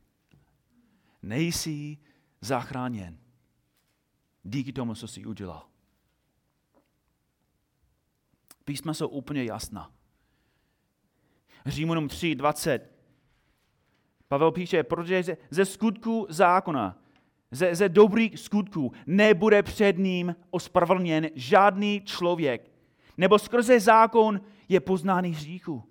[1.21, 1.97] Nejsi
[2.41, 3.19] zachráněn
[4.43, 5.68] díky tomu, co jsi udělal.
[8.69, 9.91] Písma jsou úplně jasná.
[11.65, 12.91] Římanům 3, 20.
[14.27, 16.97] Pavel píše, protože ze skutku zákona
[17.51, 22.71] ze, ze dobrých skutků nebude před ním ospravedlněn žádný člověk,
[23.17, 25.83] nebo skrze zákon je poznáný hříchu.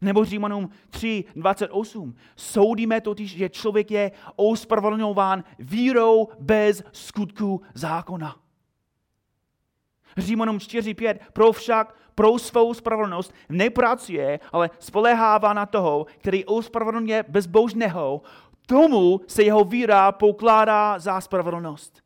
[0.00, 2.14] Nebo Římanům 3, 28.
[2.36, 8.45] Soudíme totiž, že člověk je ospravedlňován vírou bez skutku zákona.
[10.16, 11.18] Římanům 4.5.
[11.32, 18.22] Pro však pro svou spravedlnost nepracuje, ale spolehává na toho, který ospravedlňuje bezbožného,
[18.66, 22.02] tomu se jeho víra pokládá za spravedlnost.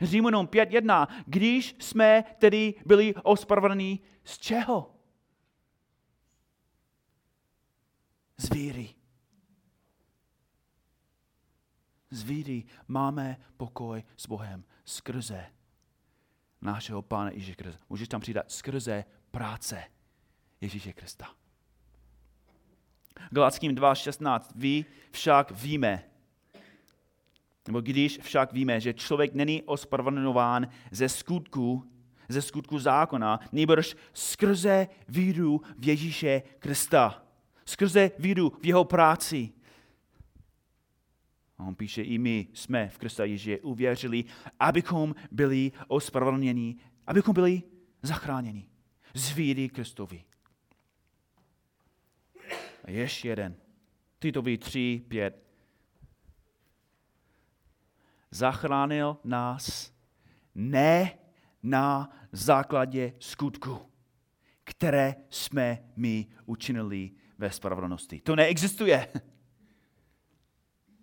[0.00, 1.08] Římanům 5.1.
[1.26, 4.94] Když jsme tedy byli ospravedlní, z čeho?
[8.36, 8.94] Z víry.
[12.10, 15.46] Z víry máme pokoj s Bohem skrze
[16.62, 17.84] našeho Pána Ježíše Krista.
[17.88, 19.84] Můžeš tam přidat skrze práce
[20.60, 21.28] Ježíše Krista.
[23.30, 24.40] Galackým 2.16.
[24.54, 26.04] Vy však víme,
[27.66, 31.90] nebo když však víme, že člověk není ospravedlňován ze skutku,
[32.28, 37.22] ze skutku zákona, nejbrž skrze víru v Ježíše Krista.
[37.64, 39.52] Skrze víru v jeho práci.
[41.62, 44.24] A on píše, i my jsme v Krista Ježíše uvěřili,
[44.60, 47.62] abychom byli ospravedlněni, abychom byli
[48.02, 48.68] zachráněni
[49.14, 50.24] z víry Kristovi.
[52.84, 53.56] A ještě jeden.
[54.18, 55.42] Titový tři, pět.
[58.30, 59.92] Zachránil nás
[60.54, 61.18] ne
[61.62, 63.78] na základě skutku,
[64.64, 68.20] které jsme my učinili ve spravedlnosti.
[68.20, 69.08] To neexistuje.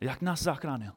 [0.01, 0.91] Jak nás zachránil?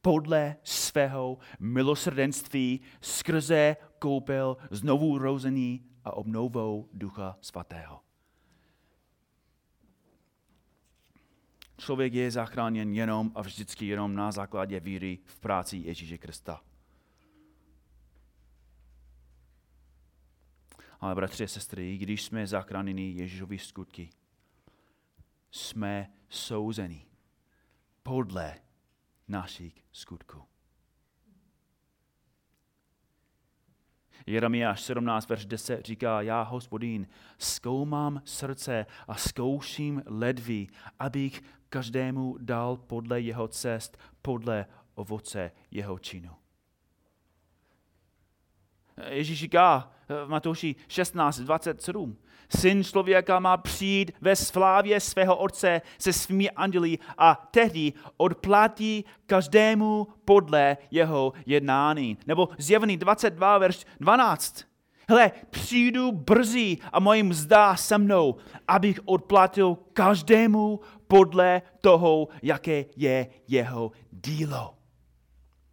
[0.00, 8.00] Podle svého milosrdenství skrze koupel znovu rození a obnovou Ducha Svatého.
[11.78, 16.60] Člověk je zachráněn jenom a vždycky jenom na základě víry v práci Ježíše Krista.
[21.00, 24.10] Ale bratři a sestry, když jsme zachráněni Ježíšovi skutky,
[25.50, 27.06] jsme souzeni
[28.02, 28.54] podle
[29.28, 30.42] našich skutků.
[34.26, 37.06] Jeremiáš 17, verš 10 říká, já hospodín,
[37.38, 46.41] zkoumám srdce a zkouším ledví, abych každému dal podle jeho cest, podle ovoce jeho činu.
[49.08, 52.16] Ježíš říká v Matouši 16, 27,
[52.56, 60.06] Syn člověka má přijít ve slávě svého otce se svými anděli a tehdy odplatí každému
[60.24, 62.18] podle jeho jednání.
[62.26, 64.64] Nebo zjevný 22, verš 12.
[65.08, 68.36] Hele, přijdu brzy a moje mzda se mnou,
[68.68, 74.74] abych odplatil každému podle toho, jaké je jeho dílo,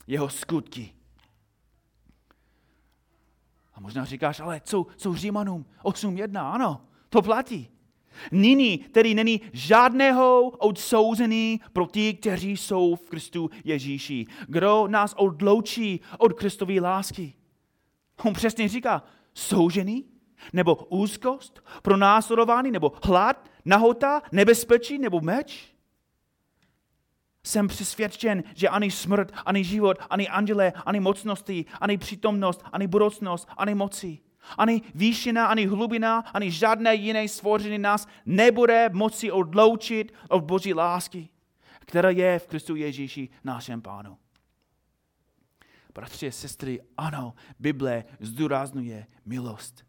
[0.07, 0.99] jeho skutky.
[3.80, 7.70] A možná říkáš, ale co, co Římanům 8.1, ano, to platí.
[8.32, 14.26] Nyní tedy není žádného odsouzení pro ty, kteří jsou v Kristu Ježíši.
[14.48, 17.34] Kdo nás odloučí od Kristovy lásky?
[18.24, 19.04] On přesně říká,
[19.34, 20.06] soužený,
[20.54, 25.68] nebo úzkost, pronásledování, nebo hlad, nahota, nebezpečí, nebo meč?
[27.44, 33.48] Jsem přesvědčen, že ani smrt, ani život, ani anděle, ani mocnosti, ani přítomnost, ani budoucnost,
[33.58, 34.20] ani moci,
[34.58, 41.30] ani výšina, ani hlubina, ani žádné jiné stvoření nás nebude moci odloučit od Boží lásky,
[41.80, 44.18] která je v Kristu Ježíši, našem Pánu.
[45.94, 49.86] Bratři a sestry, ano, Bible zdůraznuje milost.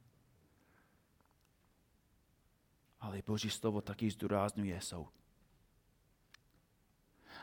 [3.01, 5.20] Ale Boží slovo taky zdůraznuje soud.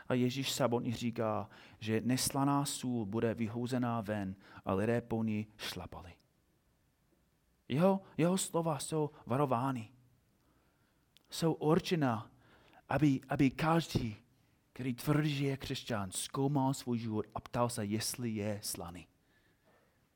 [0.08, 1.48] A Ježíš samotný říká,
[1.80, 6.12] že neslaná sůl bude vyhouzená ven a lidé po ní šlapali.
[7.68, 9.88] Jeho, jeho slova jsou varovány.
[11.30, 12.30] Jsou určená,
[12.88, 14.16] aby, aby každý,
[14.72, 19.06] který tvrdí, že je křesťan, zkoumal svůj život a ptal se, jestli je slaný.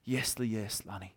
[0.07, 1.11] Jestli je slaný.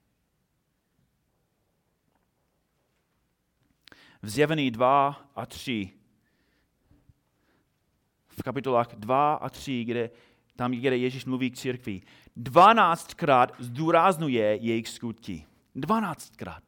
[4.21, 5.93] V zjevení 2 a 3
[8.39, 10.09] v kapitolách 2 a 3, kde
[10.55, 12.01] tam, kde Ježíš mluví k církvi,
[12.35, 15.45] dvanáctkrát zdůraznuje jejich skutky.
[15.75, 16.63] Dvanáctkrát.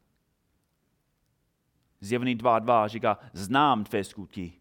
[2.02, 4.54] Zjevný 2.2 říká, znám tvé skutky.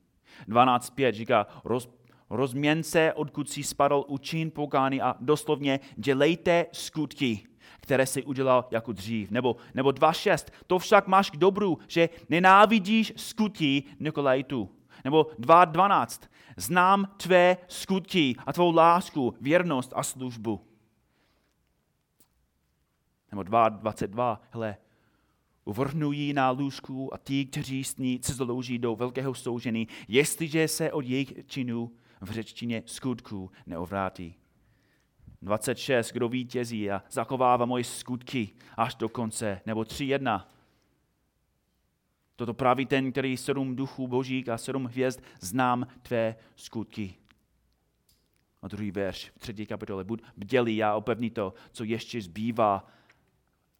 [0.48, 1.88] 12.5 říká, roz,
[2.30, 7.46] rozměn se, odkud si spadl učin pokány a doslovně dělejte skutky,
[7.80, 9.30] které si udělal jako dřív.
[9.30, 14.75] Nebo, nebo 2.6, to však máš k dobru, že nenávidíš skutky Nikolajtu.
[15.06, 20.60] Nebo 2.12, znám tvé skutky a tvou lásku, věrnost a službu.
[23.30, 24.76] Nebo 2.22, hele,
[25.64, 31.04] uvrhnují na lůžku a ti, kteří s ní založí do velkého soužení, jestliže se od
[31.04, 34.34] jejich činů v řečtině skutku neovrátí.
[35.42, 39.60] 26, kdo vítězí a zachovává moje skutky až do konce.
[39.66, 40.44] Nebo 3.1,
[42.36, 47.14] Toto praví ten, který sedm duchů božích a sedm hvězd znám tvé skutky.
[48.62, 50.04] A druhý verš v třetí kapitole.
[50.04, 52.86] Buď bdělý a opevni to, co ještě zbývá.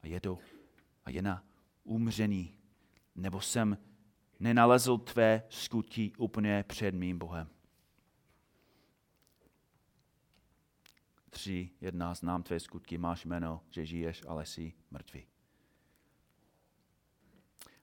[0.03, 0.39] A je to
[1.05, 1.45] a je na
[1.85, 2.55] umření.
[3.15, 3.79] Nebo jsem
[4.41, 7.49] nenalezl tvé skutky úplně před mým Bohem.
[11.31, 15.27] Tři, jedna, znám tvé skutky, máš jméno, že žiješ, ale jsi mrtvý.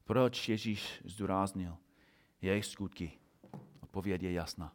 [0.05, 1.77] Proč Ježíš zdůraznil
[2.41, 3.11] jejich skutky?
[3.79, 4.73] Odpověď je jasná.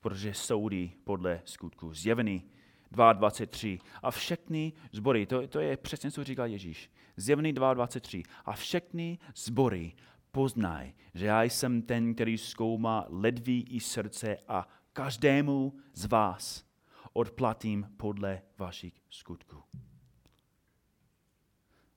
[0.00, 1.94] Protože soudí podle skutku.
[1.94, 2.44] Zjevný
[2.92, 3.80] 2.23.
[4.02, 6.90] A všechny zbory, to, to je přesně, co říká Ježíš.
[7.16, 8.24] Zjevný 2.23.
[8.44, 9.92] A všechny zbory
[10.32, 16.64] poznaj, že já jsem ten, který zkoumá ledví i srdce a každému z vás
[17.12, 19.62] odplatím podle vašich skutků.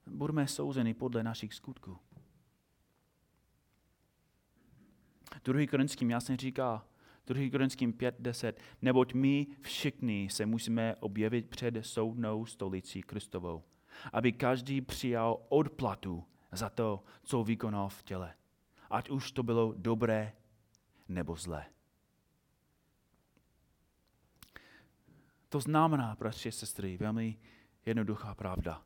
[0.07, 1.99] Budeme souzeni podle našich skutků.
[5.43, 5.67] 2.
[5.67, 6.85] Korinským jasně říká,
[7.27, 7.49] 2.
[7.51, 13.63] Korinským 5.10, neboť my všichni se musíme objevit před soudnou stolicí Kristovou,
[14.13, 18.33] aby každý přijal odplatu za to, co vykonal v těle.
[18.89, 20.33] Ať už to bylo dobré
[21.09, 21.65] nebo zlé.
[25.49, 27.37] To znamená, bratři a sestry, velmi
[27.85, 28.83] jednoduchá pravda,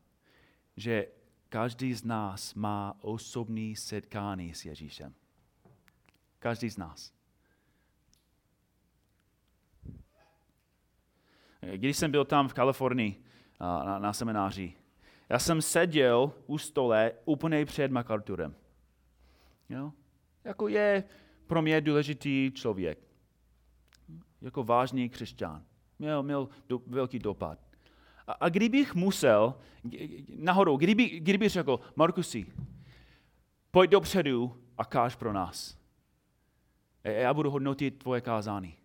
[0.77, 1.07] že
[1.49, 5.13] každý z nás má osobní setkání s Ježíšem.
[6.45, 7.13] Každý z nás.
[11.75, 13.23] Když jsem byl tam v Kalifornii
[13.59, 14.73] na, na semináři,
[15.29, 18.55] já jsem seděl u stole úplně před MacArthurem.
[19.69, 19.91] Jo?
[20.43, 21.03] Jako je
[21.47, 22.99] pro mě důležitý člověk.
[24.41, 25.63] Jako vážný křesťan.
[25.99, 27.59] Měl, měl do, velký dopad.
[28.27, 29.57] A, a kdybych musel,
[30.37, 32.45] nahoru, kdyby, kdybych řekl, Markusi,
[33.71, 35.84] pojď dopředu a káž pro nás
[37.11, 38.77] já budu hodnotit tvoje kázání.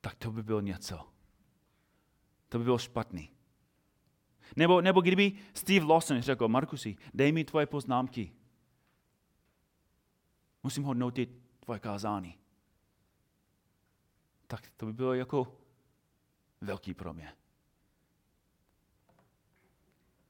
[0.00, 1.08] Tak to by bylo něco.
[2.48, 3.30] To by bylo špatný.
[4.56, 8.32] Nebo, nebo kdyby Steve Lawson řekl, Markusi, dej mi tvoje poznámky.
[10.62, 11.30] Musím hodnotit
[11.60, 12.38] tvoje kázání.
[14.46, 15.58] Tak to by bylo jako
[16.60, 17.32] velký pro mě.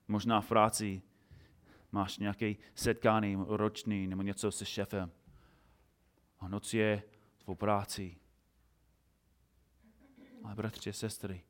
[0.08, 1.02] Možná v práci
[1.92, 5.12] máš nějaké setkání roční nebo něco se šefem.
[6.40, 7.02] A noc je
[7.38, 8.16] tvou práci.
[10.44, 11.44] Ale bratři a sestry,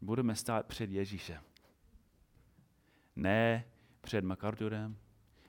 [0.00, 1.44] budeme stát před Ježíšem.
[3.16, 3.64] Ne
[4.00, 4.98] před MacArthurem,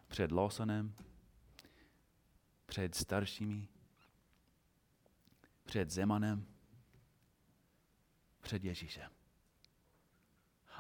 [0.08, 0.96] před Lawsonem,
[2.66, 3.68] před staršími,
[5.64, 6.46] před Zemanem,
[8.42, 9.12] před Ježíšem.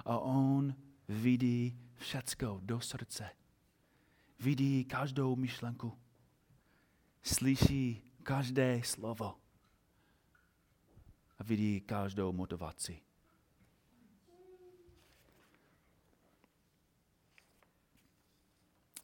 [0.06, 0.76] A on
[1.08, 3.30] vidí všecko do srdce.
[4.39, 5.97] Vidí každou myšlenku.
[7.24, 9.36] Slyší každé slovo.
[11.39, 13.01] A vidí každou motivaci.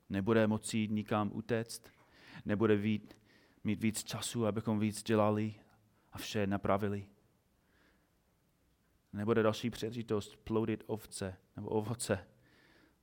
[0.10, 1.92] Nebude moci nikam utéct,
[2.46, 3.18] nebude mít,
[3.64, 5.56] mít víc času, abychom víc dělali
[6.12, 7.08] a vše napravili.
[9.14, 12.28] Nebude další příležitost plodit ovce nebo ovoce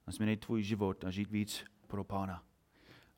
[0.06, 2.44] a změnit tvůj život a žít víc pro Pána.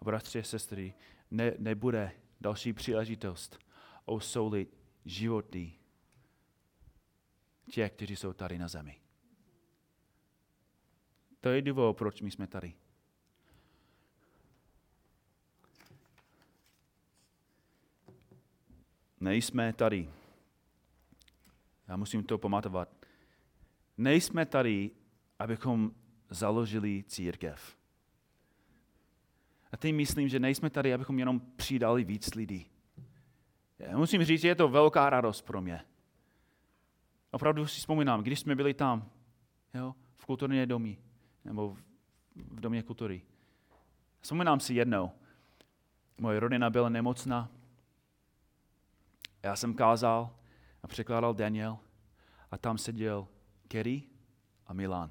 [0.01, 0.95] A bratři a sestry,
[1.35, 3.59] ne, nebude další příležitost
[4.05, 5.73] osoulit životy
[7.71, 9.01] těch, kteří jsou tady na zemi.
[11.41, 12.75] To je důvod, proč my jsme tady.
[19.21, 20.11] Nejsme tady.
[21.89, 23.07] Já musím to pamatovat.
[23.99, 24.91] Nejsme tady,
[25.39, 25.95] abychom
[26.31, 27.84] založili církev.
[29.75, 32.71] A tím myslím, že nejsme tady, abychom jenom přidali víc lidí.
[33.79, 35.81] Já musím říct, že je to velká radost pro mě.
[37.31, 39.11] Opravdu si vzpomínám, když jsme byli tam,
[39.75, 40.97] jo, v kulturní domě,
[41.45, 41.77] nebo
[42.35, 43.23] v domě kultury.
[44.21, 45.11] Vzpomínám si jednou,
[46.19, 47.51] moje rodina byla nemocná,
[49.43, 50.37] já jsem kázal
[50.83, 51.79] a překládal Daniel
[52.51, 53.29] a tam seděl
[53.69, 54.03] Kerry
[54.67, 55.11] a Milan.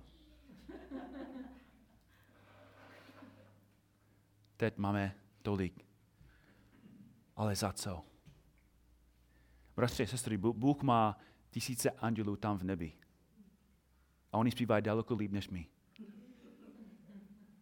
[4.63, 5.85] Teď máme tolik.
[7.35, 8.05] Ale za co?
[9.75, 11.17] Bratři sestry, Bůh má
[11.49, 12.93] tisíce andělů tam v nebi.
[14.31, 15.67] A oni zpívají daleko líp než my.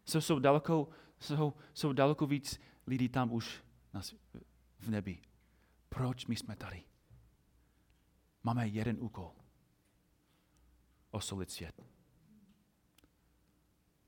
[0.06, 0.90] Jsou, jsou, daleko,
[1.20, 3.64] jsou, jsou daleko víc lidí tam už
[4.80, 5.22] v nebi.
[5.90, 6.84] Proč my jsme tady?
[8.44, 9.36] Máme jeden úkol.
[11.12, 11.86] Osolit svět.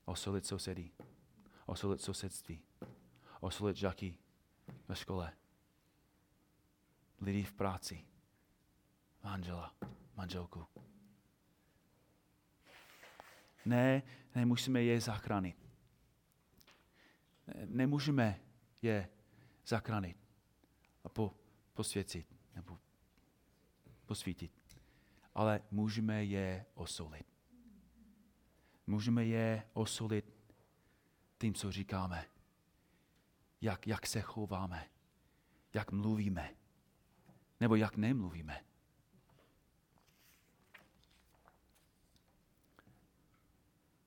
[0.04, 0.90] Osolit sousedy.
[1.66, 2.62] Osolit sousedství.
[3.40, 4.16] Osolit žaky
[4.88, 5.32] ve škole.
[7.20, 8.06] Lidi v práci.
[9.24, 9.74] Manžela,
[10.16, 10.66] manželku.
[13.64, 14.02] Ne,
[14.34, 15.56] nemusíme je zachránit.
[17.64, 18.40] Nemůžeme
[18.82, 19.08] je
[19.66, 20.16] zachránit.
[21.04, 21.34] A po,
[21.74, 22.78] posvěcit nebo
[24.06, 24.52] posvítit.
[25.34, 27.26] Ale můžeme je osolit.
[28.86, 30.34] Můžeme je osolit
[31.38, 32.33] tím, co říkáme.
[33.64, 34.84] Jak, jak se chováme.
[35.74, 36.54] Jak mluvíme.
[37.60, 38.64] Nebo jak nemluvíme.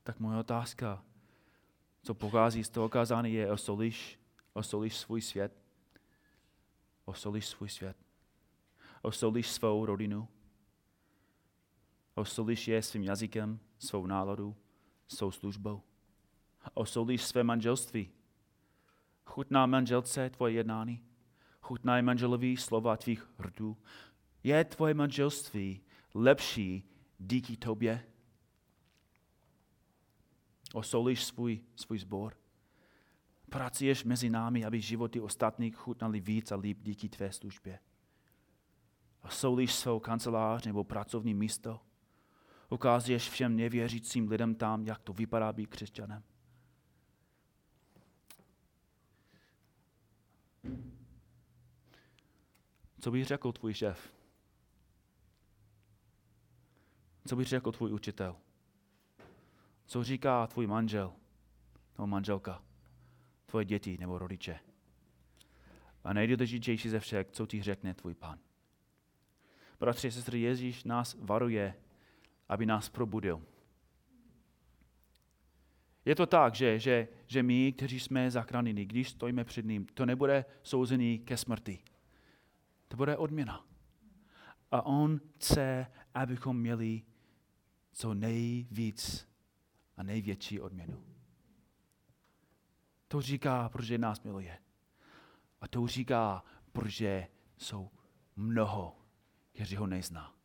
[0.04, 1.04] Tak moje otázka,
[2.02, 4.20] co pochází z toho kázání, je osolíš,
[4.54, 5.68] osolíš svůj svět
[7.08, 7.98] Osolíš svůj svět.
[9.02, 10.28] Osolíš svou rodinu.
[12.16, 14.56] Osolíš je svým jazykem, svou náladou,
[15.08, 15.82] svou službou.
[16.74, 18.12] Osolíš své manželství.
[19.28, 21.04] Chutná manželce tvoje jednání.
[21.62, 23.78] Chutná manželovi slova tvých hrtů.
[24.44, 25.82] Je tvoje manželství
[26.14, 28.08] lepší díky tobě?
[30.74, 32.38] Osolíš svůj, svůj zbor.
[33.50, 37.80] Pracuješ mezi námi, aby životy ostatních chutnali víc a líp díky tvé službě.
[39.24, 41.80] A soulíš svou kancelář nebo pracovní místo.
[42.70, 46.24] Ukázuješ všem nevěřícím lidem tam, jak to vypadá být křesťanem.
[53.00, 54.14] Co by řekl tvůj šéf?
[57.28, 58.36] Co by řekl tvůj učitel?
[59.86, 61.14] Co říká tvůj manžel
[61.98, 62.64] nebo manželka?
[63.48, 64.60] tvoje děti nebo rodiče.
[66.04, 68.40] A nejdůležitější ze všech, co ti řekne tvůj pán.
[69.80, 71.74] Bratři a sestry, Ježíš nás varuje,
[72.50, 73.44] aby nás probudil.
[76.06, 80.06] Je to tak, že, že, že my, kteří jsme zachráněni, když stojíme před ním, to
[80.06, 81.80] nebude souzení ke smrti.
[82.88, 83.66] To bude odměna.
[84.72, 87.04] A on chce, abychom měli
[87.92, 89.30] co nejvíc
[89.98, 91.04] a největší odměnu.
[93.08, 94.60] To říká, protože nás miluje.
[95.62, 97.28] A to říká, protože
[97.58, 97.92] jsou
[98.36, 98.98] mnoho,
[99.52, 100.36] kteří ho nezná.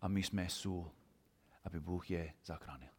[0.00, 0.92] A my jsme sůl
[1.64, 2.90] aby Bůh je zachránil.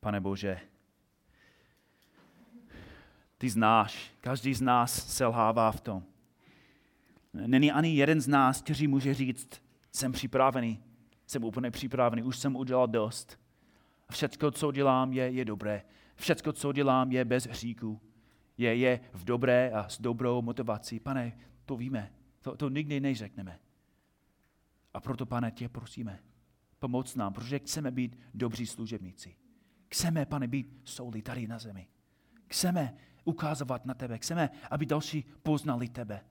[0.00, 0.60] Pane Bože,
[3.38, 6.02] ty znáš, každý z nás selhává v tom.
[7.32, 9.62] Není ani jeden z nás, kteří může říct,
[9.92, 10.82] jsem připravený,
[11.26, 13.38] jsem úplně připravený, už jsem udělal dost.
[14.10, 15.82] Všecko, co dělám, je, je dobré.
[16.14, 18.00] Všecko, co dělám, je bez hříku.
[18.58, 21.00] Je, je v dobré a s dobrou motivací.
[21.00, 22.12] Pane, to víme.
[22.40, 23.58] To, to nikdy neřekneme.
[24.94, 26.18] A proto, pane, tě prosíme,
[26.78, 29.36] pomoc nám, protože chceme být dobří služebníci.
[29.88, 31.86] Chceme, pane, být soli tady na zemi.
[32.46, 32.94] Chceme
[33.26, 34.18] ukázovat na tebe.
[34.18, 36.24] Chceme, aby další poznali tebe.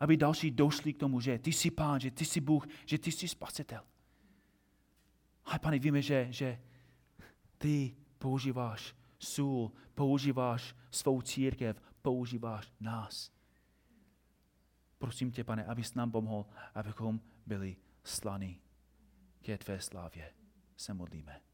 [0.00, 3.12] Aby další došli k tomu, že ty jsi pán, že ty jsi Bůh, že ty
[3.12, 3.80] jsi spasitel.
[5.44, 6.60] A pane, víme, že, že
[7.58, 13.32] ty používáš sůl, používáš svou církev, používáš nás.
[14.98, 18.60] Prosím tě, pane, abys nám pomohl, abychom byli slaní
[19.42, 20.32] ke tvé slávě.
[20.76, 21.49] Se modlíme.